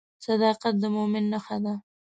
[0.25, 1.73] صداقت د مؤمن نښه ده.